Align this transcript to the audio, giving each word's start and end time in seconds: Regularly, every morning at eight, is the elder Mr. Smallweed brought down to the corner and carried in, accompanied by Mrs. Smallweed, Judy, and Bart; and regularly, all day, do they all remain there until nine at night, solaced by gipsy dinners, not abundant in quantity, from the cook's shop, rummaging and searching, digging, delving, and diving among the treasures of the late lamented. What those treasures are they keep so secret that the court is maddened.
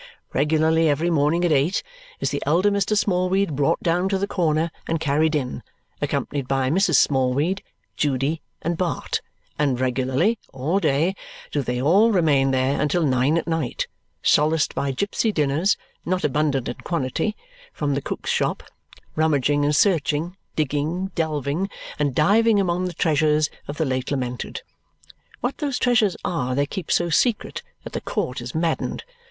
Regularly, 0.33 0.89
every 0.89 1.11
morning 1.11 1.45
at 1.45 1.51
eight, 1.51 1.83
is 2.19 2.31
the 2.31 2.41
elder 2.43 2.71
Mr. 2.71 2.97
Smallweed 2.97 3.55
brought 3.55 3.83
down 3.83 4.09
to 4.09 4.17
the 4.17 4.25
corner 4.25 4.71
and 4.87 4.99
carried 4.99 5.35
in, 5.35 5.61
accompanied 6.01 6.47
by 6.47 6.71
Mrs. 6.71 6.95
Smallweed, 6.95 7.61
Judy, 7.97 8.41
and 8.63 8.77
Bart; 8.79 9.21
and 9.59 9.79
regularly, 9.79 10.39
all 10.53 10.79
day, 10.79 11.13
do 11.51 11.61
they 11.61 11.79
all 11.79 12.11
remain 12.11 12.49
there 12.49 12.81
until 12.81 13.05
nine 13.05 13.37
at 13.37 13.45
night, 13.47 13.85
solaced 14.23 14.73
by 14.73 14.89
gipsy 14.89 15.31
dinners, 15.31 15.77
not 16.03 16.23
abundant 16.23 16.67
in 16.67 16.77
quantity, 16.83 17.35
from 17.71 17.93
the 17.93 18.01
cook's 18.01 18.31
shop, 18.31 18.63
rummaging 19.15 19.63
and 19.63 19.75
searching, 19.75 20.35
digging, 20.55 21.11
delving, 21.13 21.69
and 21.99 22.15
diving 22.15 22.59
among 22.59 22.85
the 22.85 22.93
treasures 22.93 23.51
of 23.67 23.77
the 23.77 23.85
late 23.85 24.09
lamented. 24.09 24.63
What 25.41 25.59
those 25.59 25.77
treasures 25.77 26.17
are 26.25 26.55
they 26.55 26.65
keep 26.65 26.89
so 26.89 27.11
secret 27.11 27.61
that 27.83 27.93
the 27.93 28.01
court 28.01 28.41
is 28.41 28.55
maddened. 28.55 29.03